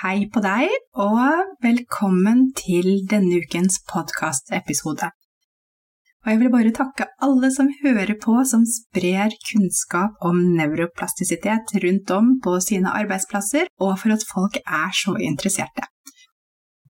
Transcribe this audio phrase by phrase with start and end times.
[0.00, 5.10] Hei på deg, og velkommen til denne ukens podkastepisode.
[6.24, 12.14] Og jeg vil bare takke alle som hører på, som sprer kunnskap om nevroplastisitet rundt
[12.16, 15.84] om på sine arbeidsplasser, og for at folk er så interesserte.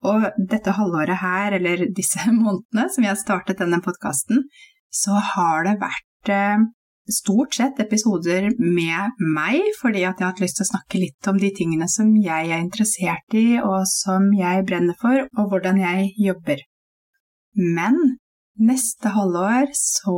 [0.05, 4.45] Og dette halvåret her, eller disse månedene som jeg har startet denne podkasten,
[4.93, 6.69] så har det vært eh,
[7.13, 11.29] stort sett episoder med meg, fordi at jeg har hatt lyst til å snakke litt
[11.31, 15.81] om de tingene som jeg er interessert i, og som jeg brenner for, og hvordan
[15.81, 16.63] jeg jobber.
[17.55, 17.99] Men
[18.61, 20.17] neste halvår så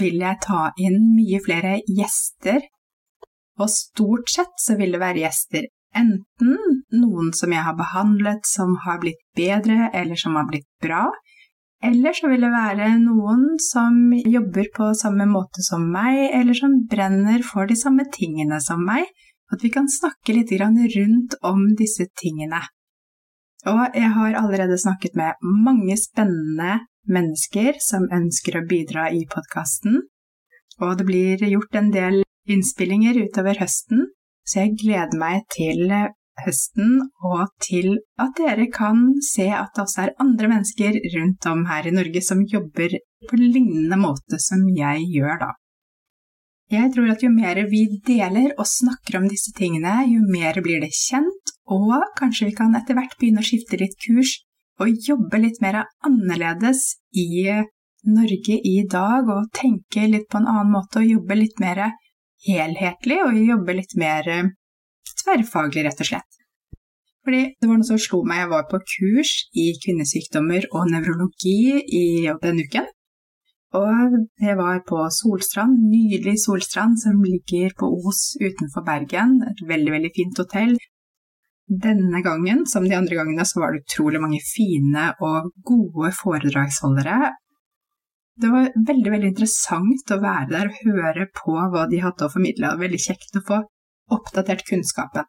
[0.00, 2.60] vil jeg ta inn mye flere gjester,
[3.56, 8.74] og stort sett så vil det være gjester enten noen som jeg har behandlet som
[8.84, 11.06] har blitt bedre, eller som har blitt bra,
[11.86, 16.80] eller så vil det være noen som jobber på samme måte som meg, eller som
[16.90, 19.06] brenner for de samme tingene som meg.
[19.54, 22.60] At vi kan snakke litt rundt om disse tingene.
[23.66, 30.02] Og jeg har allerede snakket med mange spennende mennesker som ønsker å bidra i podkasten.
[30.82, 34.08] Og det blir gjort en del innspillinger utover høsten,
[34.46, 35.90] så jeg gleder meg til
[36.44, 41.64] høsten, og til at dere kan se at det også er andre mennesker rundt om
[41.70, 42.98] her i Norge som jobber
[43.28, 45.52] på lignende måte som jeg gjør da.
[46.72, 50.82] Jeg tror at jo mer vi deler og snakker om disse tingene, jo mer blir
[50.82, 54.40] det kjent, og kanskje vi kan etter hvert begynne å skifte litt kurs
[54.82, 57.46] og jobbe litt mer annerledes i
[58.06, 61.86] Norge i dag, og tenke litt på en annen måte og jobbe litt mer
[62.46, 64.28] helhetlig og jobbe litt mer
[65.26, 66.42] tverrfaglig, rett og slett.
[67.26, 68.44] Fordi det var noe som slo meg.
[68.44, 72.06] Jeg var på kurs i kvinnesykdommer og nevrologi i
[72.42, 72.86] denne uken.
[73.76, 79.40] Og det var på Solstrand, nydelig Solstrand som ligger på Os utenfor Bergen.
[79.50, 80.76] Et veldig, veldig fint hotell.
[81.66, 87.32] Denne gangen, som de andre gangene, så var det utrolig mange fine og gode foredragsholdere.
[88.38, 92.32] Det var veldig, veldig interessant å være der og høre på hva de hadde å
[92.32, 92.76] formidle.
[92.78, 93.64] Veldig kjekt å få
[94.12, 95.26] oppdatert kunnskapen.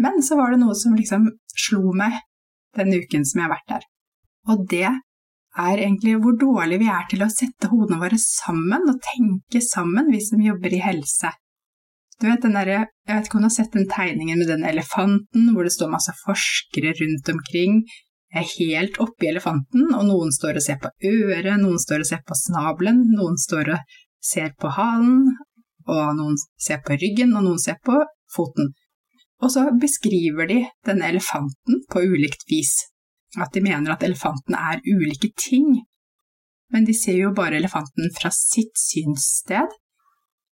[0.00, 2.20] Men så var det noe som liksom slo meg
[2.76, 3.86] den uken som jeg har vært der.
[4.48, 4.88] Og det
[5.58, 10.12] er egentlig hvor dårlig vi er til å sette hodene våre sammen og tenke sammen,
[10.14, 11.32] vi som jobber i helse.
[12.20, 14.64] Du vet den der, Jeg vet ikke om du har sett den tegningen med den
[14.64, 17.82] elefanten hvor det står masse forskere rundt omkring
[18.30, 22.20] er helt oppi elefanten, og noen står og ser på øret, noen står og ser
[22.26, 25.32] på snabelen, noen står og ser på halen,
[25.90, 27.98] og noen ser på ryggen, og noen ser på
[28.34, 28.72] foten.
[29.40, 32.74] Og så beskriver de denne elefanten på ulikt vis.
[33.40, 35.78] At de mener at elefanten er ulike ting.
[36.70, 39.70] Men de ser jo bare elefanten fra sitt synssted.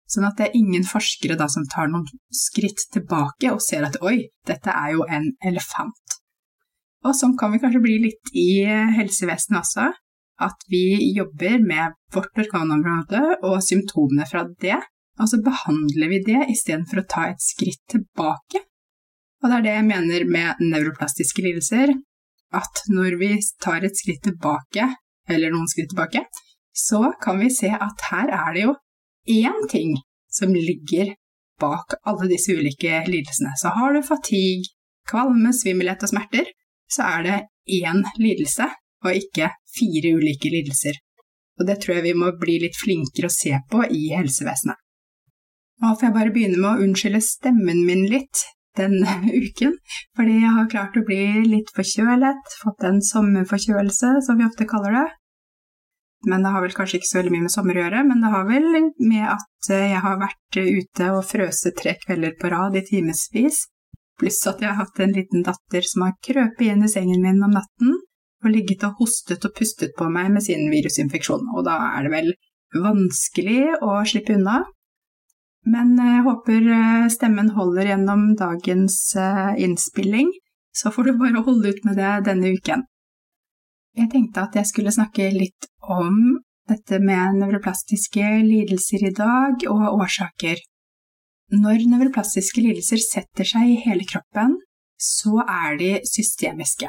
[0.07, 3.99] Sånn at det er ingen forskere da som tar noen skritt tilbake og ser at
[4.07, 6.19] oi, dette er jo en elefant.
[7.07, 8.65] Og sånn kan vi kanskje bli litt i
[8.97, 9.91] helsevesenet også.
[10.47, 14.79] At vi jobber med vårt organområde og symptomene fra det,
[15.21, 18.63] og så behandler vi det istedenfor å ta et skritt tilbake.
[19.43, 21.93] Og det er det jeg mener med nevroplastiske lidelser,
[22.57, 23.31] at når vi
[23.63, 24.91] tar et skritt tilbake,
[25.29, 26.25] eller noen skritt tilbake,
[26.77, 28.75] så kan vi se at her er det jo
[29.33, 29.97] én ting
[30.31, 31.15] som ligger
[31.61, 33.55] bak alle disse ulike lidelsene.
[33.57, 34.69] Så har du fatigue,
[35.09, 36.51] kvalme, svimmelhet og smerter,
[36.93, 37.39] så er det
[37.81, 38.69] én lidelse,
[39.05, 40.99] og ikke fire ulike lidelser.
[41.61, 44.77] Og det tror jeg vi må bli litt flinkere å se på i helsevesenet.
[45.83, 48.47] Nå får jeg bare begynne med å unnskylde stemmen min litt
[48.77, 49.77] denne uken,
[50.17, 54.97] fordi jeg har klart å bli litt forkjølet, fått en sommerforkjølelse, som vi ofte kaller
[55.01, 55.07] det.
[56.27, 58.33] Men det har vel kanskje ikke så veldig mye med sommer å gjøre, men det
[58.33, 62.83] har vel med at jeg har vært ute og frøset tre kvelder på rad i
[62.89, 63.67] timevis,
[64.19, 67.45] pluss at jeg har hatt en liten datter som har krøpet inn i sengen min
[67.45, 67.99] om natten
[68.45, 72.15] og ligget og hostet og pustet på meg med sin virusinfeksjon, og da er det
[72.15, 72.33] vel
[72.83, 74.63] vanskelig å slippe unna.
[75.67, 80.31] Men jeg håper eh, stemmen holder gjennom dagens eh, innspilling,
[80.77, 82.85] så får du bare holde ut med det denne uken.
[83.97, 86.37] Jeg tenkte at jeg skulle snakke litt om
[86.69, 90.63] dette med nevroplastiske lidelser i dag, og årsaker.
[91.47, 94.57] når nevroplastiske lidelser setter seg i hele kroppen,
[94.99, 96.89] så er de systemiske.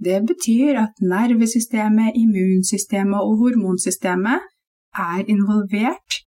[0.00, 4.48] Det betyr at nervesystemet, immunsystemet og hormonsystemet
[4.96, 6.24] er involvert.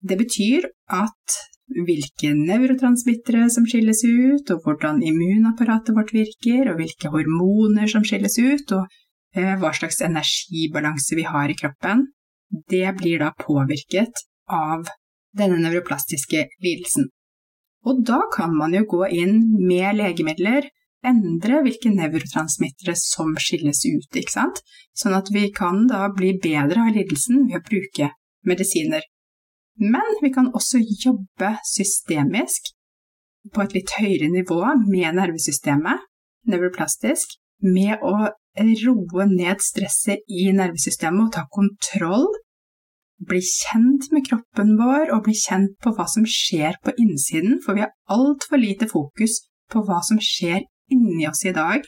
[0.00, 1.38] Det betyr at
[1.84, 8.38] hvilke nevrotransmittere som skilles ut, og hvordan immunapparatet vårt virker, og hvilke hormoner som skilles
[8.38, 8.86] ut, og
[9.36, 12.06] eh, hva slags energibalanse vi har i kroppen,
[12.72, 14.88] det blir da påvirket av
[15.36, 17.10] denne nevroplastiske lidelsen.
[17.86, 20.66] Og da kan man jo gå inn med legemidler,
[21.06, 24.64] endre hvilke nevrotransmittere som skilles ut, ikke sant?
[24.98, 28.10] Sånn at vi kan da bli bedre av lidelsen ved å bruke
[28.48, 29.04] medisiner.
[29.78, 32.72] Men vi kan også jobbe systemisk
[33.54, 36.02] på et litt høyere nivå med nervesystemet,
[36.50, 38.30] nevroplastisk, med å
[38.82, 42.28] roe ned stresset i nervesystemet og ta kontroll
[43.26, 47.74] bli kjent med kroppen vår og bli kjent på hva som skjer på innsiden, for
[47.74, 49.40] vi har altfor lite fokus
[49.72, 50.62] på hva som skjer
[50.94, 51.82] inni oss i dag.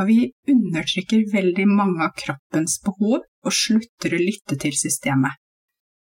[0.00, 5.36] Og vi undertrykker veldig mange av kroppens behov og slutter å lytte til systemet.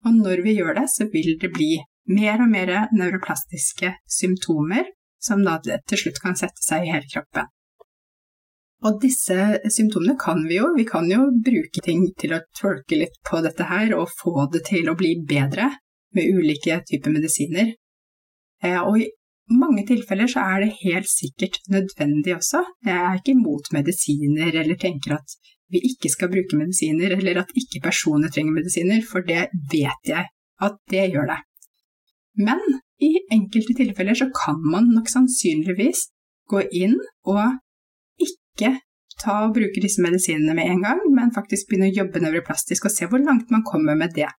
[0.04, 1.72] Og når vi gjør det, så vil det bli
[2.12, 4.90] mer og mer neuroplastiske symptomer
[5.24, 7.48] som da til slutt kan sette seg i hele kroppen.
[8.84, 9.36] Og disse
[9.72, 13.64] symptomene kan vi jo, vi kan jo bruke ting til å tolke litt på dette
[13.70, 15.70] her og få det til å bli bedre
[16.14, 17.72] med ulike typer medisiner.
[18.62, 19.08] Eh, og i
[19.56, 22.60] mange tilfeller så er det helt sikkert nødvendig også.
[22.84, 25.36] Jeg er ikke imot medisiner eller tenker at
[25.72, 30.30] vi ikke skal bruke medisiner, eller at ikke personer trenger medisiner, for det vet jeg
[30.64, 31.40] at det gjør det.
[32.44, 32.60] Men
[33.02, 36.08] i enkelte tilfeller så kan man nok sannsynligvis
[36.50, 36.96] gå inn
[37.30, 37.42] og
[38.20, 38.76] ikke
[39.20, 42.94] ta og bruke disse medisinene med en gang, men faktisk begynne å jobbe nevroplastisk og
[42.94, 44.30] se hvor langt man kommer med det.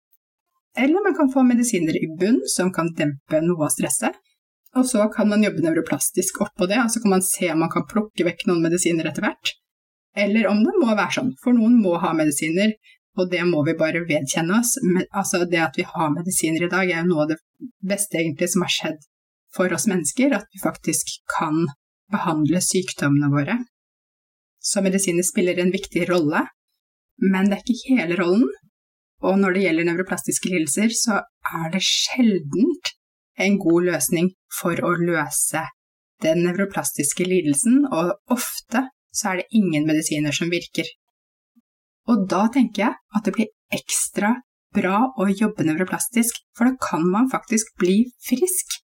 [0.77, 4.17] Eller man kan få medisiner i bunn som kan dempe noe av stresset,
[4.75, 7.71] og så kan man jobbe nevroplastisk oppå det, og så kan man se om man
[7.71, 9.55] kan plukke vekk noen medisiner etter hvert.
[10.17, 12.77] Eller om det må være sånn, for noen må ha medisiner,
[13.19, 14.77] og det må vi bare vedkjenne oss.
[15.11, 17.41] Altså det at vi har medisiner i dag, er jo noe av det
[17.83, 19.05] beste egentlig som har skjedd
[19.55, 21.65] for oss mennesker, at vi faktisk kan
[22.15, 23.61] behandle sykdommene våre
[24.65, 26.47] så medisiner spiller en viktig rolle,
[27.33, 28.49] men det er ikke hele rollen.
[29.25, 31.21] Og når det gjelder nevroplastiske lidelser, så
[31.61, 32.95] er det sjeldent
[33.45, 35.67] en god løsning for å løse
[36.25, 40.89] den nevroplastiske lidelsen, og ofte så er det ingen medisiner som virker.
[42.11, 44.35] Og da tenker jeg at det blir ekstra
[44.75, 48.81] bra å jobbe nevroplastisk, for da kan man faktisk bli frisk,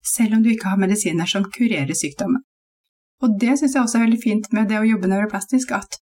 [0.00, 2.42] selv om du ikke har medisiner som kurerer sykdommen.
[3.20, 6.00] Og det syns jeg også er veldig fint med det å jobbe nevroplastisk, at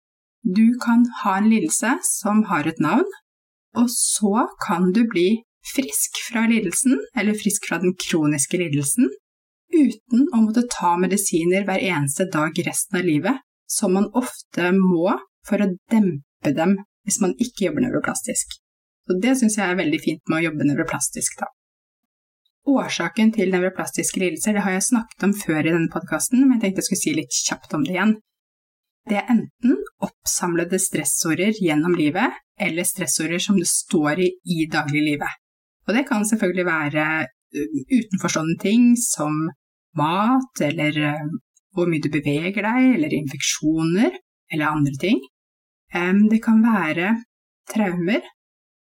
[0.43, 3.07] du kan ha en lidelse som har et navn,
[3.77, 9.07] og så kan du bli frisk fra lidelsen, eller frisk fra den kroniske lidelsen,
[9.73, 15.11] uten å måtte ta medisiner hver eneste dag resten av livet, som man ofte må
[15.47, 18.59] for å dempe dem hvis man ikke jobber nevroplastisk.
[19.03, 21.49] Så det syns jeg er veldig fint med å jobbe nevroplastisk, da.
[22.63, 26.61] Årsaken til nevroplastiske lidelser det har jeg snakket om før i denne podkasten, men jeg
[26.61, 28.13] tenkte jeg skulle si litt kjapt om det igjen.
[29.09, 35.41] Det er enten oppsamlede stressorder gjennom livet, eller stressorder som det står i i dagliglivet.
[35.89, 37.07] Og det kan selvfølgelig være
[37.53, 39.49] utenforstående ting som
[39.99, 40.97] mat, eller
[41.73, 44.17] hvor mye du beveger deg, eller infeksjoner,
[44.53, 45.21] eller andre ting.
[46.29, 47.15] Det kan være
[47.69, 48.21] traumer,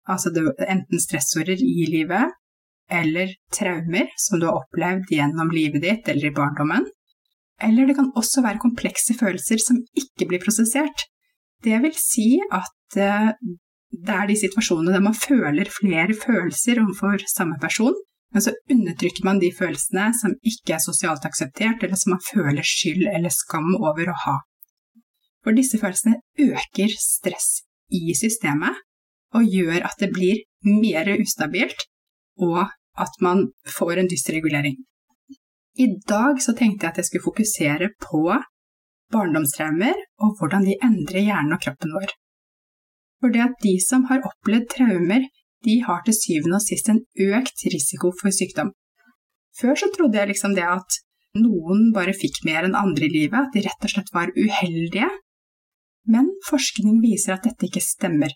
[0.09, 0.33] altså
[0.65, 2.33] enten stressorer i livet,
[2.91, 6.87] eller traumer som du har opplevd gjennom livet ditt eller i barndommen.
[7.63, 11.07] Eller det kan også være komplekse følelser som ikke blir prosessert.
[11.65, 13.33] Det vil si at eh,
[13.97, 17.97] det er de situasjonene der man føler flere følelser overfor samme person,
[18.35, 22.67] men så undertrykker man de følelsene som ikke er sosialt akseptert, eller som man føler
[22.67, 24.37] skyld eller skam over å ha.
[25.47, 27.63] For disse følelsene øker stress
[27.95, 28.83] i systemet
[29.37, 31.87] og gjør at det blir mer ustabilt,
[32.43, 32.67] og
[32.99, 33.47] at man
[33.79, 34.77] får en dysregulering.
[35.79, 38.23] I dag så tenkte jeg at jeg skulle fokusere på
[39.13, 42.15] barndomstraumer og hvordan de endrer hjernen og kroppen vår.
[43.21, 45.27] For det at de som har opplevd traumer,
[45.67, 48.71] de har til syvende og sist en økt risiko for sykdom.
[49.59, 51.01] Før så trodde jeg liksom det at
[51.37, 55.09] noen bare fikk mer enn andre i livet, at de rett og slett var uheldige.
[56.13, 58.33] Men forskning viser at dette ikke stemmer.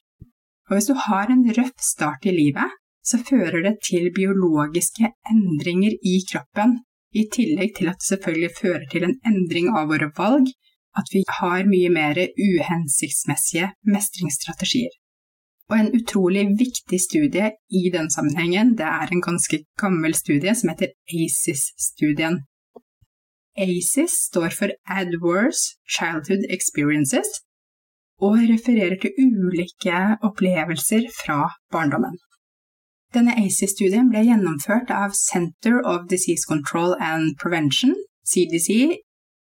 [0.68, 5.94] Og hvis du har en røff start i livet, så fører det til biologiske endringer
[6.06, 6.80] i kroppen,
[7.16, 10.50] i tillegg til at det selvfølgelig fører til en endring av våre valg,
[10.98, 14.92] at vi har mye mer uhensiktsmessige mestringsstrategier.
[15.70, 17.50] Og en utrolig viktig studie
[17.80, 22.40] i den sammenhengen, det er en ganske gammel studie som heter ACES-studien.
[23.66, 27.30] ACES står for Adverse Childhood Experiences
[28.20, 31.38] og refererer til ulike opplevelser fra
[31.72, 32.18] barndommen.
[33.14, 37.94] Denne ACES-studien ble gjennomført av Center of Disease Control and Prevention,
[38.26, 38.98] CDC,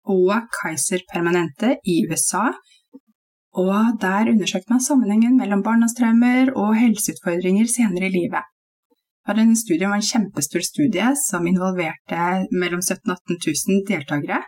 [0.09, 2.49] og Kaiser Permanente i USA
[3.57, 8.45] og der undersøkte man sammenhengen mellom barndomstraumer og helseutfordringer senere i livet.
[9.29, 13.37] Den studien var en kjempestor studie som involverte mellom 17 000 og 18
[13.69, 14.39] 000 deltakere.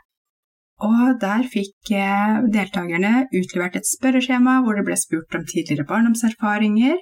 [0.81, 6.97] Og der fikk eh, deltakerne utlevert et spørreskjema hvor det ble spurt om tidligere barndomserfaringer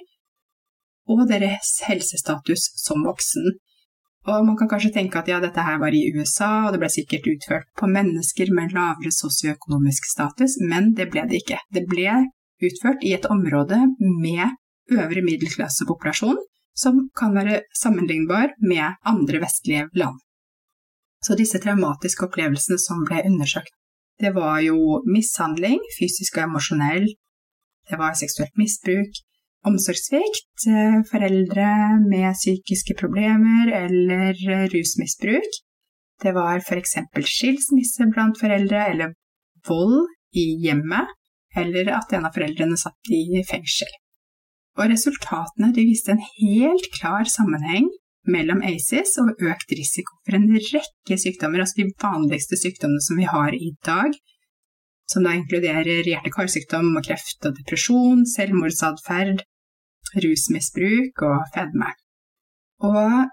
[1.08, 3.56] og deres helsestatus som voksen.
[4.30, 6.90] Og man kan kanskje tenke at ja, dette her var i USA, og det ble
[6.92, 11.58] sikkert utført på mennesker med lavere sosioøkonomisk status, men det ble det ikke.
[11.74, 12.20] Det ble
[12.68, 14.54] utført i et område med
[14.94, 16.38] øvre middelklassepopulasjon,
[16.76, 20.20] som kan være sammenlignbar med andre vestlige land.
[21.24, 23.74] Så disse traumatiske opplevelsene som ble undersøkt,
[24.20, 27.08] det var jo mishandling, fysisk og emosjonell,
[27.90, 29.20] det var seksuelt misbruk,
[29.68, 31.68] omsorgssvikt, eh, foreldre
[32.06, 34.34] med psykiske problemer eller
[34.72, 35.60] rusmisbruk.
[36.22, 36.96] Det var f.eks.
[37.24, 39.14] skilsmisse blant foreldre eller
[39.68, 41.08] vold i hjemmet,
[41.56, 43.90] eller at en av foreldrene satt i fengsel.
[44.78, 47.88] Og resultatene viste en helt klar sammenheng
[48.30, 53.28] mellom ACES og økt risiko for en rekke sykdommer, altså de vanligste sykdommene som vi
[53.28, 54.14] har i dag,
[55.10, 59.42] som da inkluderer hjerte-karsykdom og kreft og depresjon, selvmordsatferd,
[60.24, 61.90] rusmisbruk og fedme.
[62.86, 63.28] Og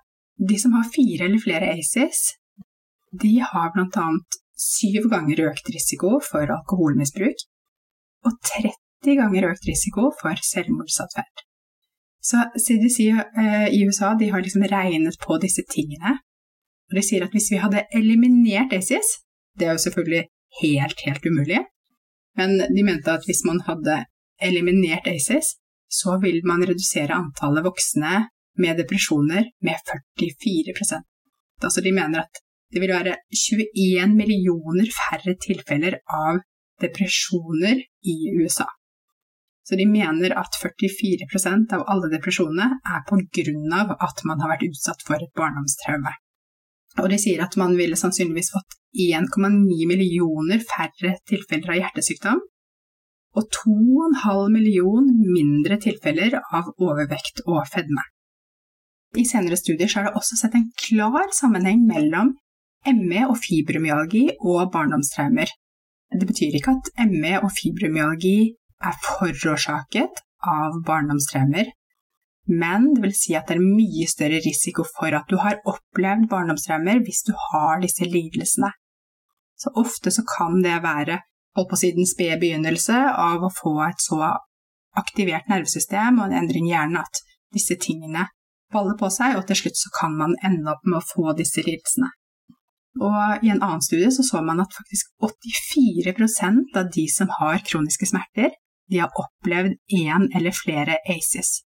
[0.50, 2.20] de som har fire eller flere ACES,
[3.22, 4.08] de har bl.a.
[4.58, 7.46] syv ganger økt risiko for alkoholmisbruk
[8.28, 11.46] og 30 ganger økt risiko for selvmordsatferd.
[12.28, 16.18] Så CDC eh, i USA har liksom regnet på disse tingene.
[16.90, 19.08] Og de sier at hvis vi hadde eliminert ACES,
[19.60, 20.24] det er jo selvfølgelig
[20.62, 21.62] helt, helt umulig,
[22.38, 24.04] men de mente at hvis man hadde
[24.42, 25.56] eliminert ACES,
[25.88, 28.28] så vil man redusere antallet voksne
[28.58, 31.06] med depresjoner med 44%
[31.64, 32.42] Altså de mener at
[32.74, 36.42] det vil være 21 millioner færre tilfeller av
[36.84, 37.80] depresjoner
[38.14, 38.68] i USA.
[39.68, 44.54] Så de mener at 44% av alle depresjonene er på grunn av at man har
[44.54, 46.14] vært utsatt for et barndomstraume.
[47.02, 48.78] Og de sier at man ville sannsynligvis fått
[49.08, 52.40] 1,9 millioner færre tilfeller av hjertesykdom
[53.38, 58.04] og 2,5 million mindre tilfeller av overvekt og fedme.
[59.18, 62.34] I senere studier er det også sett en klar sammenheng mellom
[62.88, 65.50] ME og fibromyalgi og barndomstraumer.
[66.12, 68.38] Det betyr ikke at ME og fibromyalgi
[68.84, 71.72] er forårsaket av barndomstraumer,
[72.48, 76.30] men det vil si at det er mye større risiko for at du har opplevd
[76.32, 78.70] barndomstraumer hvis du har disse lidelsene.
[79.58, 81.20] Så ofte så kan det være
[81.58, 84.22] holdt på å si den spede begynnelse av å få et så
[84.98, 87.22] aktivert nervesystem og en endring i hjernen at
[87.54, 88.28] disse tingene
[88.74, 91.64] baller på seg, og til slutt så kan man ende opp med å få disse
[91.64, 92.10] lidelsene.
[92.98, 97.62] Og I en annen studie så, så man at faktisk 84% av de som har
[97.66, 98.56] kroniske smerter,
[98.90, 101.62] de har opplevd én eller flere ACES.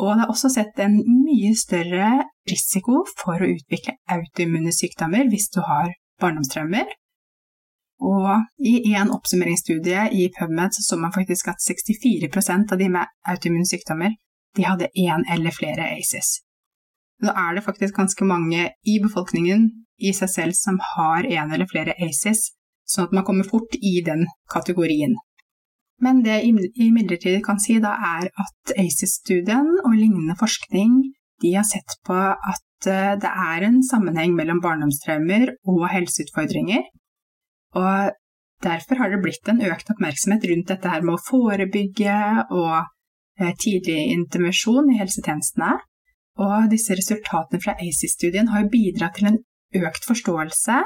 [0.00, 2.08] Og det er også sett en mye større
[2.48, 6.88] risiko for å utvikle autoimmune sykdommer hvis du har barndomstraumer,
[8.00, 13.12] og i en oppsummeringsstudie i PubMed så, så man faktisk at 64% av de med
[13.28, 14.16] autoimmune sykdommer
[14.56, 16.40] de hadde én eller flere ACES.
[17.24, 21.68] Da er det faktisk ganske mange i befolkningen i seg selv som har én eller
[21.70, 22.50] flere ACES,
[22.84, 25.16] sånn at man kommer fort i den kategorien.
[26.04, 30.98] Men det jeg imidlertid kan si da, er at ACES-studien og lignende forskning
[31.40, 36.84] de har sett på at eh, det er en sammenheng mellom barndomstraumer og helseutfordringer,
[37.76, 38.12] og
[38.64, 42.18] derfor har det blitt en økt oppmerksomhet rundt dette her med å forebygge
[42.56, 42.76] og
[43.40, 45.74] eh, tidlig intervensjon i helsetjenestene.
[46.40, 49.42] Og disse resultatene fra ACES-studien har bidratt til en
[49.84, 50.80] økt forståelse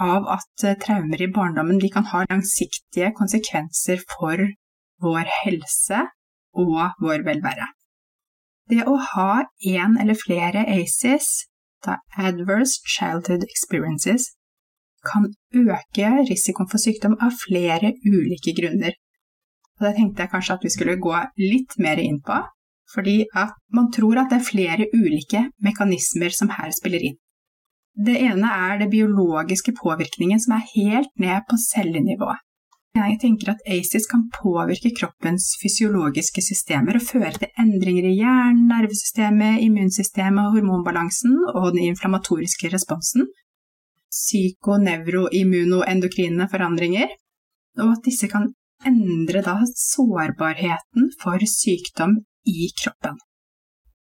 [0.00, 4.40] av at eh, traumer i barndommen kan ha langsiktige konsekvenser for
[5.00, 6.06] vår helse
[6.56, 7.68] og vår velvære.
[8.70, 9.30] Det å ha
[9.66, 11.46] én eller flere ACES,
[12.20, 14.28] Adverse Childhood Experiences,
[15.06, 18.96] kan øke risikoen for sykdom av flere ulike grunner.
[19.80, 22.36] Og Det tenkte jeg kanskje at vi skulle gå litt mer inn på,
[22.94, 27.18] fordi at man tror at det er flere ulike mekanismer som her spiller inn.
[27.96, 32.30] Det ene er det biologiske påvirkningen som er helt ned på cellenivå.
[32.94, 38.64] Jeg tenker at ACES kan påvirke kroppens fysiologiske systemer og føre til endringer i hjernen,
[38.70, 43.28] nervesystemet, immunsystemet, hormonbalansen og den inflammatoriske responsen,
[44.10, 47.08] psykonevroimmunoendokrine forandringer,
[47.78, 48.54] og at disse kan
[48.86, 52.12] endre da sårbarheten for sykdom
[52.48, 53.16] i kroppen.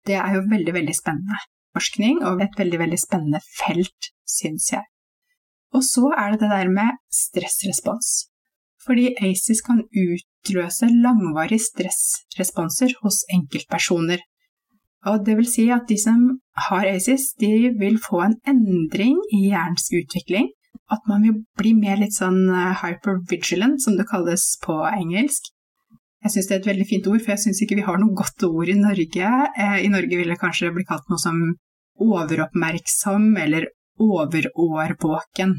[0.06, 1.36] Det er jo veldig, veldig spennende
[1.76, 4.84] forskning og et veldig, veldig spennende felt, syns jeg.
[5.74, 8.08] Og så er det det der med stressrespons.
[8.80, 14.22] Fordi ACES kan utløse langvarige stressresponser hos enkeltpersoner.
[15.08, 16.26] Og det vil si at de som
[16.68, 20.50] har ACES, de vil få en endring i hjernens utvikling.
[20.92, 25.48] At man vil bli mer litt sånn eh, hypervigilant, som det kalles på engelsk.
[26.20, 28.16] Jeg syns det er et veldig fint ord, for jeg syns ikke vi har noe
[28.18, 29.30] godt ord i Norge.
[29.56, 31.40] Eh, I Norge vil det kanskje bli kalt noe som
[32.00, 35.56] overoppmerksom eller overårvåken.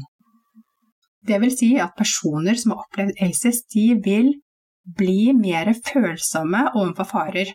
[1.26, 4.32] Det vil si at personer som har opplevd ACES, de vil
[4.98, 7.52] bli mer følsomme overfor farer.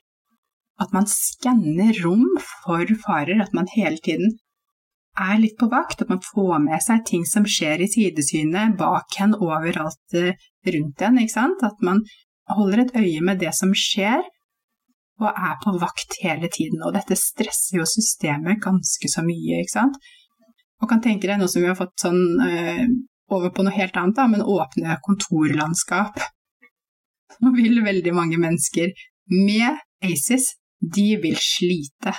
[0.81, 4.35] At man skanner rom for farer, at man hele tiden
[5.17, 9.17] er litt på vakt, at man får med seg ting som skjer i sidesynet, bak
[9.17, 10.37] hen, overalt eh,
[10.75, 11.17] rundt en.
[11.23, 11.63] Ikke sant?
[11.65, 12.03] At man
[12.53, 14.21] holder et øye med det som skjer,
[15.17, 16.83] og er på vakt hele tiden.
[16.85, 19.97] Og dette stresser jo systemet ganske så mye, ikke sant.
[20.77, 22.83] Og kan tenke deg nå som vi har fått sånn øh,
[23.33, 26.21] over på noe helt annet, da, men åpne kontorlandskap.
[27.41, 28.93] Nå vil veldig mange mennesker
[29.33, 32.13] med ACES, de vil slite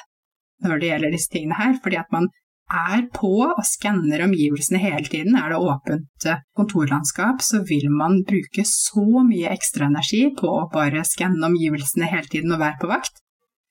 [0.65, 2.27] når det gjelder disse tingene her, fordi at man
[2.69, 5.37] er på og skanner omgivelsene hele tiden.
[5.39, 6.27] Er det åpent
[6.59, 12.29] kontorlandskap, så vil man bruke så mye ekstra energi på å bare skanne omgivelsene hele
[12.29, 13.23] tiden og være på vakt,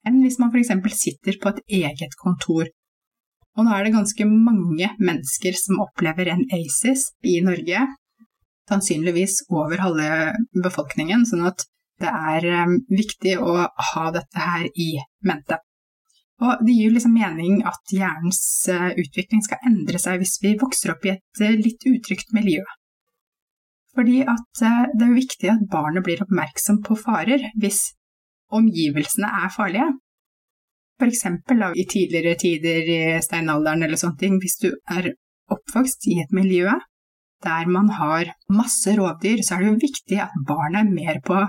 [0.08, 0.74] enn hvis man f.eks.
[0.96, 2.72] sitter på et eget kontor
[3.58, 7.88] og nå er det ganske mange mennesker som opplever en ACES i Norge,
[8.70, 10.10] sannsynligvis over halve
[10.62, 11.65] befolkningen, sånn at
[12.01, 13.56] det er um, viktig å
[13.92, 14.92] ha dette her i
[15.25, 15.60] mente.
[16.46, 20.93] Og det gir liksom mening at hjernens uh, utvikling skal endre seg hvis vi vokser
[20.93, 22.65] opp i et uh, litt utrygt miljø.
[23.98, 27.80] Fordi at det er viktig at barnet blir oppmerksom på farer hvis
[28.54, 29.88] omgivelsene er farlige.
[31.02, 31.24] F.eks.
[31.74, 35.12] i tidligere tider i steinalderen eller sånne ting, hvis du er
[35.54, 36.69] oppvokst i et miljø
[37.45, 41.43] der man har masse rovdyr, så er det jo viktig at barnet er mer på,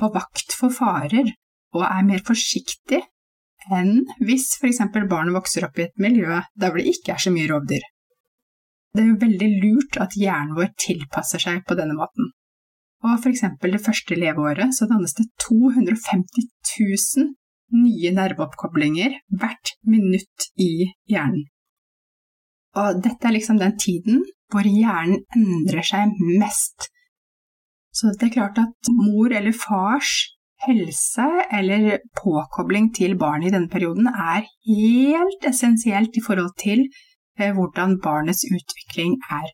[0.00, 1.30] på vakt for farer
[1.76, 3.02] og er mer forsiktig
[3.70, 4.80] enn hvis f.eks.
[5.08, 7.84] barnet vokser opp i et miljø der det ikke er så mye rovdyr.
[8.90, 12.32] Det er jo veldig lurt at hjernen vår tilpasser seg på denne måten.
[13.06, 16.48] Og eksempel det første leveåret så dannes det 250
[16.80, 17.30] 000
[17.80, 21.46] nye nerveoppkoblinger hvert minutt i hjernen.
[22.80, 26.90] Og dette er liksom den tiden hvor hjernen endrer seg mest.
[27.92, 30.10] Så det er klart at mor eller fars
[30.66, 36.84] helse eller påkobling til barnet i denne perioden er helt essensielt i forhold til
[37.40, 39.48] eh, hvordan barnets utvikling er.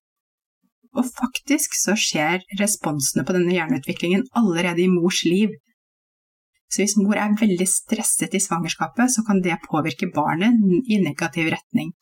[0.96, 5.52] Og faktisk så skjer responsene på denne hjerneutviklingen allerede i mors liv.
[6.72, 10.56] Så hvis mor er veldig stresset i svangerskapet, så kan det påvirke barnet
[10.90, 11.92] i negativ retning.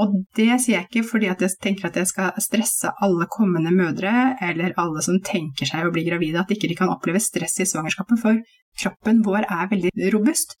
[0.00, 4.34] Og det sier jeg ikke fordi jeg tenker at jeg skal stresse alle kommende mødre,
[4.42, 7.68] eller alle som tenker seg å bli gravide, at ikke de kan oppleve stress i
[7.68, 8.40] svangerskapet, for
[8.80, 10.56] kroppen vår er veldig robust.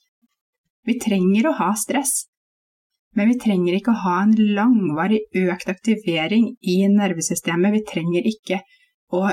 [0.84, 2.26] Vi trenger å ha stress,
[3.16, 7.74] men vi trenger ikke å ha en langvarig økt aktivering i nervesystemet.
[7.74, 8.60] Vi trenger ikke
[9.14, 9.28] å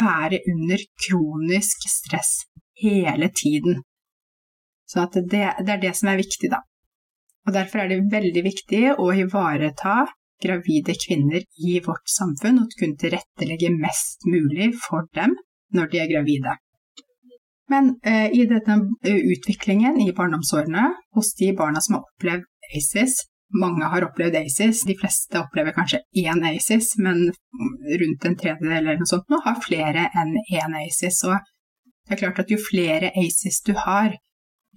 [0.00, 2.42] være under kronisk stress
[2.82, 3.80] hele tiden.
[4.86, 6.60] Så det, det, er det som er viktig, da.
[7.46, 10.04] Og Derfor er det veldig viktig å ivareta
[10.42, 15.34] gravide kvinner i vårt samfunn og kunne tilrettelegge mest mulig for dem
[15.74, 16.56] når de er gravide.
[17.72, 23.14] Men eh, i denne uh, utviklingen i barndomsårene hos de barna som har opplevd ACES,
[23.62, 27.30] mange har opplevd ACES, de fleste opplever kanskje én ACES, men
[28.02, 31.22] rundt en tredjedel eller noe sånt nå har flere enn én ACES.
[31.28, 31.36] Og
[32.08, 34.16] det er klart at jo flere ACES du har,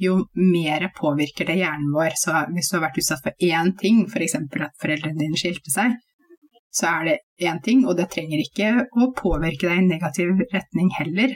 [0.02, 2.18] jo mer påvirker det hjernen vår.
[2.20, 4.38] Så hvis du har vært utsatt for én ting, f.eks.
[4.52, 5.96] For at foreldrene dine skilte seg,
[6.76, 10.92] så er det én ting, og det trenger ikke å påvirke deg i negativ retning
[10.98, 11.36] heller.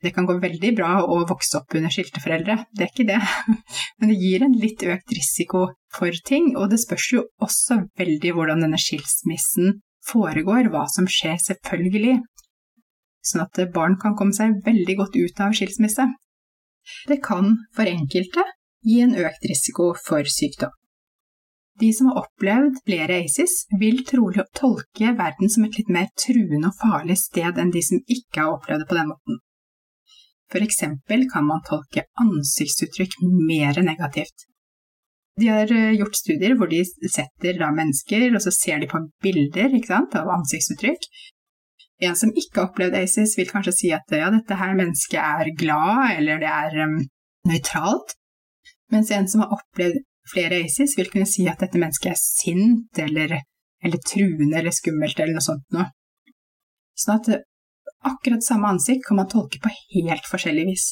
[0.00, 3.18] Det kan gå veldig bra å vokse opp under skilte foreldre, det er ikke det,
[4.00, 8.32] men det gir en litt økt risiko for ting, og det spørs jo også veldig
[8.36, 9.74] hvordan denne skilsmissen
[10.08, 12.16] foregår, hva som skjer, selvfølgelig
[13.28, 16.06] sånn at barn kan komme seg veldig godt ut av skilsmisse.
[17.08, 18.44] Det kan for enkelte
[18.86, 20.72] gi en økt risiko for sykdom.
[21.80, 26.68] De som har opplevd flere ACES, vil trolig tolke verden som et litt mer truende
[26.68, 29.40] og farlig sted enn de som ikke har opplevd det på den måten.
[30.50, 33.16] For eksempel kan man tolke ansiktsuttrykk
[33.48, 34.46] mer negativt.
[35.40, 39.76] De har eh, gjort studier hvor de setter mennesker, og så ser de på bilder
[39.86, 41.06] sant, av ansiktsuttrykk.
[42.00, 45.52] En som ikke har opplevd ACES, vil kanskje si at ja, dette her mennesket er
[45.58, 46.96] glad, eller det er um,
[47.50, 48.14] nøytralt.
[48.90, 50.00] Mens en som har opplevd
[50.32, 53.36] flere ACES, vil kunne si at dette mennesket er sint, eller,
[53.84, 55.90] eller truende, eller skummelt, eller noe sånt noe.
[56.96, 57.30] Sånn at
[58.08, 60.88] akkurat samme ansikt kan man tolke på helt forskjellig vis.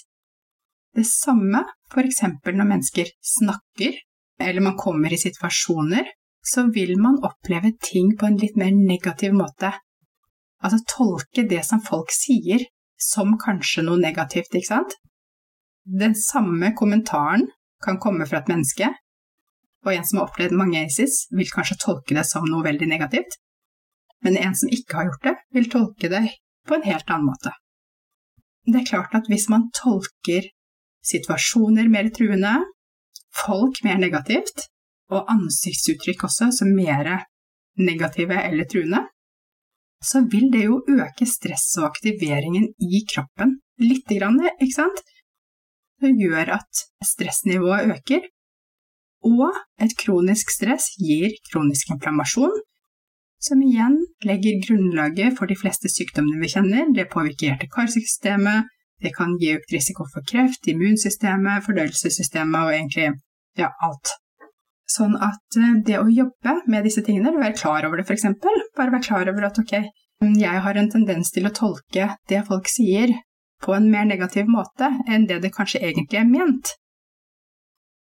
[0.96, 2.22] Det samme f.eks.
[2.44, 3.96] når mennesker snakker,
[4.40, 6.08] eller man kommer i situasjoner,
[6.44, 9.72] så vil man oppleve ting på en litt mer negativ måte.
[10.64, 12.64] Altså tolke det som folk sier
[12.98, 14.96] som kanskje noe negativt, ikke sant?
[15.86, 17.46] Den samme kommentaren
[17.84, 18.90] kan komme fra et menneske,
[19.86, 23.38] og en som har opplevd mange ACES, vil kanskje tolke det som noe veldig negativt.
[24.26, 26.24] Men en som ikke har gjort det, vil tolke det
[26.66, 27.54] på en helt annen måte.
[28.68, 30.50] Det er klart at hvis man tolker
[31.06, 32.56] situasjoner mer truende,
[33.46, 34.66] folk mer negativt,
[35.14, 37.14] og ansiktsuttrykk også som mer
[37.78, 39.06] negative eller truende,
[40.04, 45.02] så vil det jo øke stresset og aktiveringen i kroppen lite grann, ikke sant?
[45.98, 48.26] Det gjør at stressnivået øker,
[49.26, 49.50] og
[49.82, 52.54] et kronisk stress gir kronisk inflammasjon,
[53.42, 56.90] som igjen legger grunnlaget for de fleste sykdommene vi kjenner.
[56.94, 58.70] Det påvirker hjerte-karsystemet,
[59.02, 63.12] det kan gi økt risiko for kreft, immunsystemet, fordøyelsessystemet og egentlig
[63.58, 64.14] ja, alt.
[64.88, 68.92] Sånn at eh, det å jobbe med disse tingene, være klar over det f.eks., bare
[68.94, 69.74] være klar over at ok,
[70.38, 73.12] jeg har en tendens til å tolke det folk sier
[73.62, 76.74] på en mer negativ måte enn det det kanskje egentlig er ment.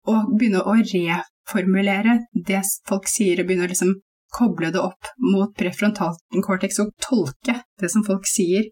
[0.07, 3.93] Og begynne å reformulere det folk sier, og begynne å liksom
[4.33, 8.67] koble det opp mot prefrontalcortex og tolke det som folk sier,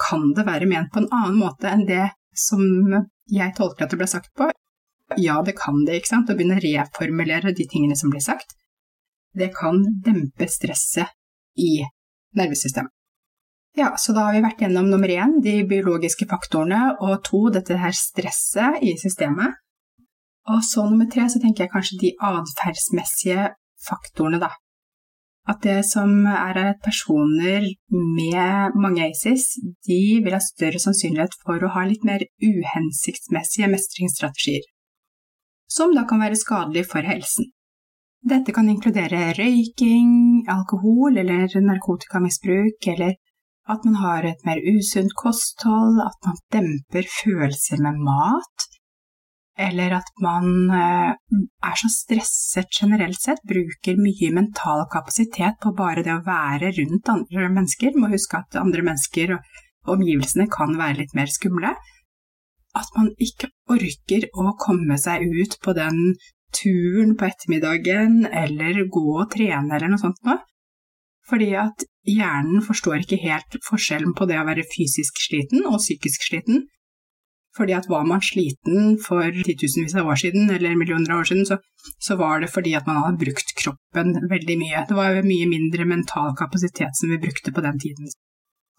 [0.00, 2.62] kan det være ment på en annen måte enn det som
[3.30, 4.48] jeg tolker at det ble sagt på?
[5.20, 8.54] Ja, det kan det, ikke sant, å begynne å reformulere de tingene som blir sagt.
[9.32, 11.12] Det kan dempe stresset
[11.58, 11.80] i
[12.36, 12.92] nervesystemet.
[13.76, 17.78] Ja, så da har vi vært gjennom nummer én, de biologiske faktorene, og to, dette
[17.80, 19.56] her stresset i systemet.
[20.52, 23.46] Og så nummer tre, så tenker jeg kanskje de atferdsmessige
[23.86, 24.50] faktorene, da.
[25.48, 29.56] At det som er at personer med mange ACES,
[29.88, 34.68] de vil ha større sannsynlighet for å ha litt mer uhensiktsmessige mestringsstrategier,
[35.72, 37.50] som da kan være skadelig for helsen.
[38.22, 43.16] Dette kan inkludere røyking, alkohol eller narkotikamisbruk, eller
[43.72, 48.68] at man har et mer usunt kosthold, at man demper følelser med mat,
[49.58, 51.10] eller at man eh,
[51.68, 57.10] er så stresset generelt sett, bruker mye mental kapasitet på bare det å være rundt
[57.12, 57.98] andre mennesker.
[57.98, 61.74] Må huske at andre mennesker og omgivelsene kan være litt mer skumle.
[62.78, 66.16] At man ikke orker å komme seg ut på den
[66.56, 70.40] turen på ettermiddagen, eller gå og trene eller noe sånt noe.
[71.28, 76.26] Fordi at hjernen forstår ikke helt forskjellen på det å være fysisk sliten og psykisk
[76.28, 76.66] sliten.
[77.56, 81.44] Fordi at var man sliten for titusenvis av år siden, eller millioner av år siden,
[81.48, 81.58] så,
[82.00, 84.84] så, var det fordi at man hadde brukt kroppen veldig mye.
[84.88, 88.08] Det var mye mindre mental kapasitet som vi brukte på den tiden.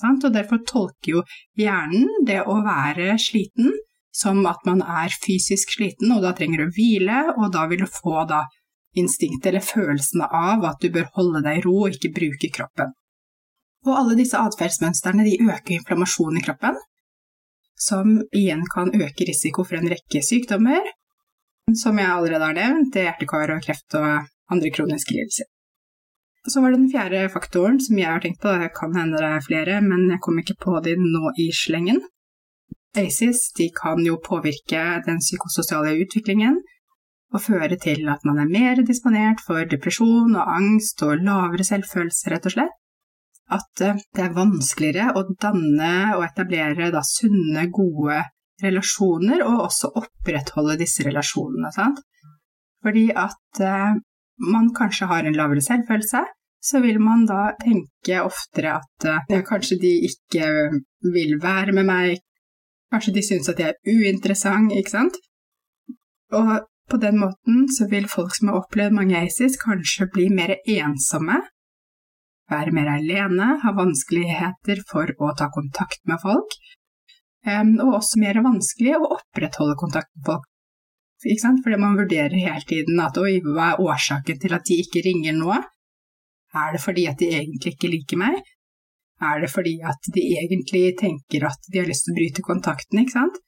[0.03, 1.23] Og derfor tolker jo
[1.59, 3.71] hjernen det å være sliten
[4.13, 7.81] som at man er fysisk sliten, og da trenger du å hvile, og da vil
[7.81, 8.43] du få da
[8.99, 12.93] instinktet eller følelsen av at du bør holde deg i ro og ikke bruke kroppen.
[13.87, 16.77] Og alle disse atferdsmønstrene øker inflammasjonen i kroppen,
[17.73, 20.85] som igjen kan øke risiko for en rekke sykdommer,
[21.79, 25.49] som jeg allerede har nevnt, hjertekar og kreft og andre kroniske lidelser.
[26.47, 29.29] Så var det den fjerde faktoren som jeg har tenkt på, det kan hende det
[29.29, 32.01] er flere, men jeg kom ikke på de nå i slengen.
[32.99, 36.59] ACES de kan jo påvirke den psykososiale utviklingen
[37.33, 42.29] og føre til at man er mer disponert for depresjon og angst og lavere selvfølelse,
[42.29, 42.79] rett og slett
[43.51, 48.21] at eh, det er vanskeligere å danne og etablere da, sunne, gode
[48.63, 51.71] relasjoner, og også opprettholde disse relasjonene.
[51.75, 52.01] Sant?
[52.83, 53.99] Fordi at eh,
[54.51, 56.23] man kanskje har en lavere selvfølelse,
[56.63, 60.49] så vil man da tenke oftere at ja, kanskje de ikke
[61.13, 62.21] vil være med meg,
[62.93, 65.17] kanskje de syns at jeg er uinteressant, ikke sant?
[66.33, 66.53] Og
[66.91, 71.41] på den måten så vil folk som har opplevd mange ACES, kanskje bli mer ensomme
[72.53, 76.57] være mer alene, ha vanskeligheter for å ta kontakt med folk,
[77.47, 80.49] og også mer vanskelig å opprettholde kontakt med folk.
[81.25, 81.61] Ikke sant?
[81.65, 85.37] Fordi man vurderer hele tiden at oi, hva er årsaken til at de ikke ringer
[85.37, 85.55] nå?
[86.63, 88.41] Er det fordi at de egentlig ikke liker meg?
[89.23, 93.01] Er det fordi at de egentlig tenker at de har lyst til å bryte kontakten,
[93.01, 93.39] ikke sant?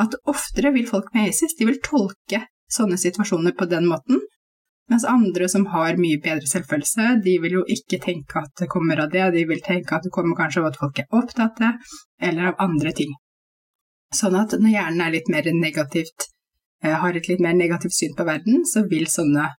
[0.00, 4.22] At oftere vil folk med ACES, de vil tolke sånne situasjoner på den måten,
[4.90, 9.04] mens andre som har mye bedre selvfølelse, de vil jo ikke tenke at det kommer
[9.04, 11.60] av det, de vil tenke at det kommer kanskje av at folk er opptatt av
[11.62, 11.92] det,
[12.30, 13.12] eller av andre ting.
[14.14, 16.26] Sånn at når hjernen er litt mer negativt,
[16.82, 19.50] har et litt mer negativt syn på verden, så vil sånne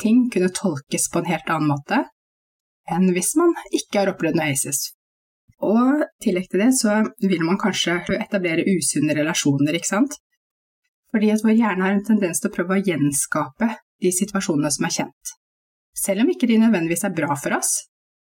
[0.00, 2.00] ting kunne tolkes på en helt annen måte
[2.90, 4.80] enn hvis man ikke har opplevd noe ACES.
[5.64, 10.18] Og i tillegg til det så vil man kanskje etablere usunne relasjoner, ikke sant?
[11.14, 13.70] Fordi at vår hjerne har en tendens til å prøve å gjenskape
[14.02, 15.32] de situasjonene som er kjent.
[15.96, 17.86] Selv om ikke de nødvendigvis er bra for oss.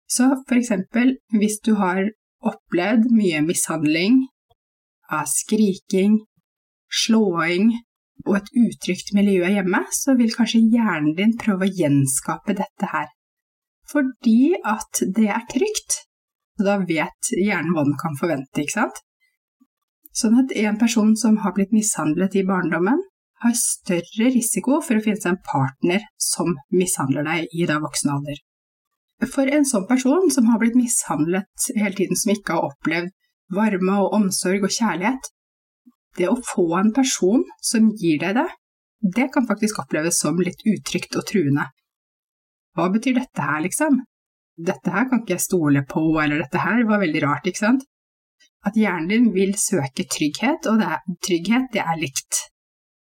[0.08, 2.06] Så for eksempel hvis du har
[2.46, 4.22] opplevd mye mishandling,
[5.10, 6.18] av skriking,
[6.88, 7.72] slåing
[8.26, 13.10] og et utrygt miljø hjemme, så vil kanskje hjernen din prøve å gjenskape dette her.
[13.88, 16.02] Fordi at det er trygt.
[16.58, 18.98] Og Da vet hjernen hva den kan forvente, ikke sant?
[20.18, 23.04] Sånn at en person som har blitt mishandlet i barndommen,
[23.38, 28.10] har større risiko for å finne seg en partner som mishandler deg i da voksen
[28.16, 28.40] alder.
[29.30, 33.14] For en sånn person som har blitt mishandlet hele tiden, som ikke har opplevd
[33.54, 35.30] varme og omsorg og kjærlighet,
[36.18, 38.48] det å få en person som gir deg det,
[39.16, 41.68] det kan faktisk oppleves som litt utrygt og truende.
[42.76, 44.00] Hva betyr dette her, liksom?
[44.58, 47.86] Dette her kan ikke jeg stole på, eller dette her var veldig rart, ikke sant?
[48.66, 52.42] At hjernen din vil søke trygghet, og det er, trygghet, det er likt.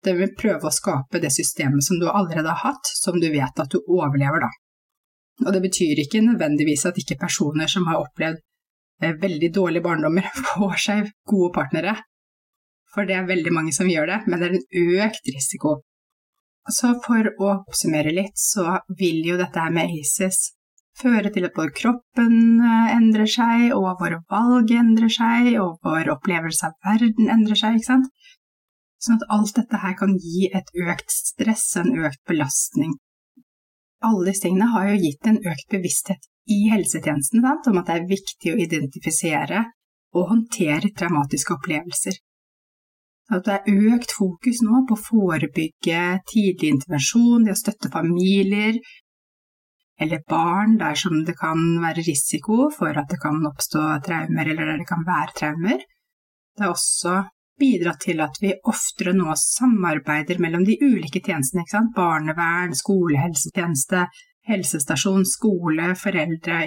[0.05, 3.65] Den vil prøve å skape det systemet som du allerede har hatt, som du vet
[3.65, 4.53] at du overlever, da.
[5.47, 8.41] Og det betyr ikke nødvendigvis at ikke personer som har opplevd
[9.03, 11.97] Eh, veldig dårlige barndommer får seg gode partnere.
[12.95, 15.77] For det er veldig mange som gjør det, men det er en økt risiko.
[16.71, 20.51] Så for å oppsummere litt, så vil jo dette her med ACES
[21.01, 26.11] føre til at både kroppen eh, endrer seg, og våre valg endrer seg, og vår
[26.17, 28.11] opplevelse av verden endrer seg, ikke sant?
[29.01, 32.99] Sånn at alt dette her kan gi et økt stress, en økt belastning.
[34.05, 37.97] Alle disse tingene har jo gitt en økt bevissthet i helsetjenesten sant, om at det
[37.97, 39.65] er viktig å identifisere
[40.17, 42.19] og håndtere traumatiske opplevelser.
[43.31, 48.81] At det er økt fokus nå på å forebygge tidlig intervensjon, det å støtte familier
[50.01, 54.81] eller barn dersom det kan være risiko for at det kan oppstå traumer, eller der
[54.81, 55.83] det kan være traumer.
[56.57, 57.19] Det har også
[57.61, 61.67] bidratt til at vi oftere nå samarbeider mellom de ulike tjenestene.
[61.97, 64.07] Barnevern, skolehelsetjeneste,
[64.49, 66.63] helsestasjon, skole, foreldre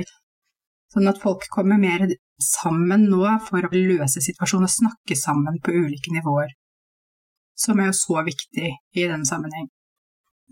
[0.94, 2.06] Sånn at folk kommer mer
[2.44, 6.54] sammen nå for å løse situasjonen og snakke sammen på ulike nivåer.
[7.58, 9.70] Som er jo så viktig i denne sammenheng.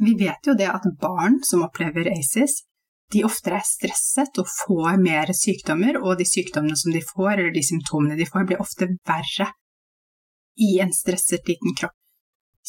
[0.02, 2.64] Vi vet jo det at barn som opplever ACES,
[3.12, 7.52] de oftere er stresset og får mer sykdommer, og de sykdommene som de får, eller
[7.54, 9.50] de symptomene de får, blir ofte verre
[10.62, 11.98] i en stresset liten kropp.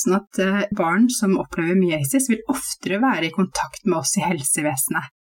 [0.02, 4.16] Sånn at eh, barn som opplever mye ACES, vil oftere være i kontakt med oss
[4.18, 5.12] i helsevesenet.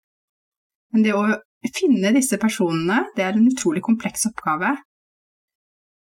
[0.91, 1.25] Men det å
[1.69, 4.73] finne disse personene, det er en utrolig kompleks oppgave.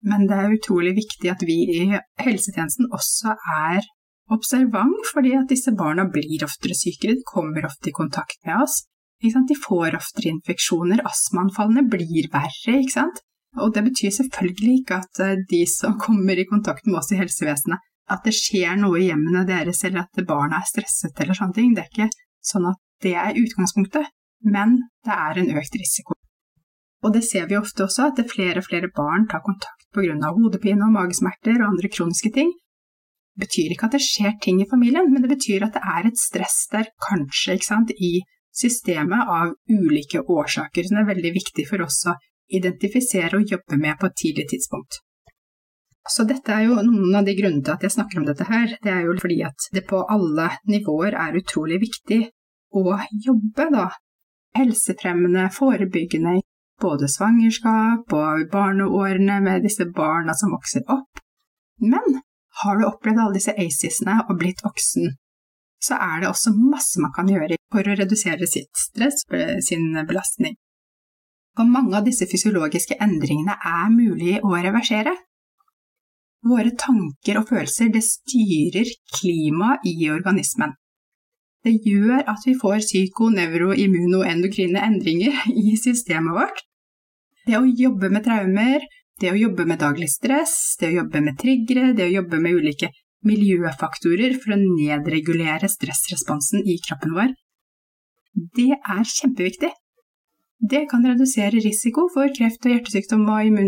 [0.07, 1.81] Men det er utrolig viktig at vi i
[2.23, 3.83] helsetjenesten også er
[4.31, 8.85] observant, fordi at disse barna blir oftere sykere, de kommer ofte i kontakt med oss.
[9.21, 13.21] De får oftere infeksjoner, astmaanfallene blir verre, ikke sant?
[13.59, 17.19] Og det betyr selvfølgelig ikke at eh, de som kommer i kontakt med oss i
[17.19, 21.57] helsevesenet, at det skjer noe i hjemmene deres, eller at barna er stresset eller sånne
[21.59, 21.75] ting.
[21.75, 22.09] Det er ikke
[22.47, 24.09] sånn at det er utgangspunktet,
[24.45, 26.17] men det er en økt risiko.
[27.05, 30.33] Og det ser vi ofte også, at flere og flere barn tar kontakt pga.
[30.37, 32.53] hodepine og magesmerter og andre kroniske ting.
[33.37, 36.09] Det betyr ikke at det skjer ting i familien, men det betyr at det er
[36.09, 38.21] et stress der kanskje sant, i
[38.53, 42.17] systemet av ulike årsaker som er veldig viktig for oss å
[42.51, 45.01] identifisere og jobbe med på et tidlig tidspunkt.
[46.11, 48.73] Så dette er jo noen av de grunnene til at jeg snakker om dette her.
[48.83, 52.23] Det er jo fordi at det på alle nivåer er utrolig viktig
[52.77, 53.91] å jobbe, da.
[54.59, 56.41] Helsefremmende, forebyggende,
[56.81, 61.23] både svangerskap og barneårene med disse barna som vokser opp.
[61.81, 62.21] Men
[62.63, 65.15] har du opplevd alle disse ACES-ene og blitt voksen,
[65.81, 69.23] så er det også masse man kan gjøre for å redusere sitt stress,
[69.65, 70.59] sin belastning.
[71.59, 75.15] Og mange av disse fysiologiske endringene er mulig å reversere.
[76.47, 80.77] Våre tanker og følelser det styrer klimaet i organismen.
[81.65, 86.63] Det gjør at vi får psyko-, nevro-, immuno- og endokrine endringer i systemet vårt.
[87.47, 88.87] Det å jobbe med traumer,
[89.21, 92.57] det å jobbe med daglig stress, det å jobbe med triggere, det å jobbe med
[92.57, 92.89] ulike
[93.29, 97.35] miljøfaktorer for å nedregulere stressresponsen i kroppen vår.
[98.57, 99.73] Det er kjempeviktig.
[100.61, 103.61] Det kan redusere risiko for kreft og hjertesykdom og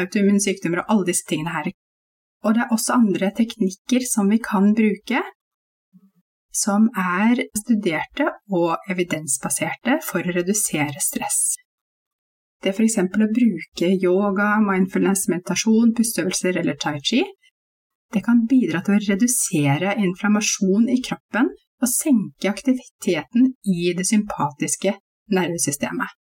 [0.00, 1.72] autoimmune sykdommer og alle disse tingene her.
[2.44, 5.22] Og det er også andre teknikker som vi kan bruke,
[6.54, 11.56] som er studerte og evidensbaserte for å redusere stress.
[12.58, 12.98] Det er f.eks.
[12.98, 17.22] å bruke yoga, mindfulness, meditasjon, pusteøvelser eller tai chi.
[18.12, 24.96] Det kan bidra til å redusere inflammasjon i kroppen og senke aktiviteten i det sympatiske
[25.34, 26.16] nervesystemet.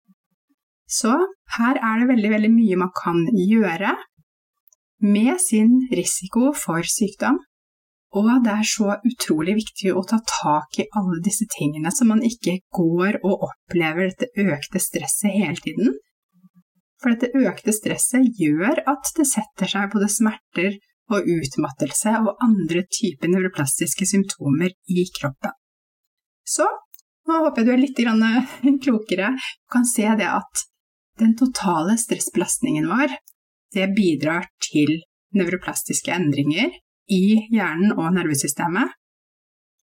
[0.88, 1.12] Så
[1.56, 3.96] her er det veldig, veldig mye man kan gjøre
[5.02, 7.40] med sin risiko for sykdom.
[8.12, 12.20] Og det er så utrolig viktig å ta tak i alle disse tingene, så man
[12.26, 15.94] ikke går og opplever dette økte stresset hele tiden.
[17.00, 20.76] For dette økte stresset gjør at det setter seg både smerter
[21.12, 25.56] og utmattelse og andre typer nevroplastiske symptomer i kroppen.
[26.44, 26.68] Så
[27.28, 30.66] nå håper jeg du er litt klokere og kan se det at
[31.20, 33.16] den totale stressbelastningen vår
[33.72, 34.98] det bidrar til
[35.36, 36.72] nevroplastiske endringer
[37.10, 38.92] i hjernen og nervesystemet,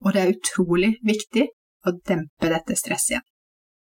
[0.01, 1.47] og det er utrolig viktig
[1.87, 3.27] å dempe dette stresset igjen.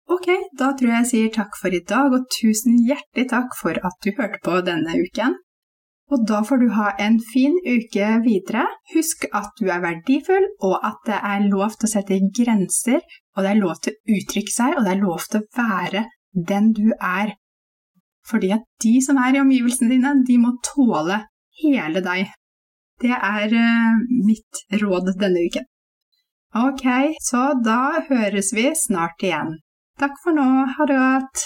[0.08, 3.76] Ok, da tror jeg jeg sier takk for i dag, og tusen hjertelig takk for
[3.76, 5.36] at du hørte på denne uken.
[6.08, 8.64] Og da får du ha en fin uke videre.
[8.94, 13.04] Husk at du er verdifull, og at det er lov til å sette grenser,
[13.36, 16.06] og det er lov til å uttrykke seg, og det er lov til å være
[16.52, 17.36] den du er.
[18.28, 21.26] Fordi at de som er i omgivelsene dine, de må tåle
[21.60, 22.32] hele deg.
[23.02, 25.68] Det er uh, mitt råd denne uken.
[26.58, 26.86] Ok,
[27.22, 29.58] så da høres vi snart igjen.
[30.02, 31.44] Takk for nå, ha det godt!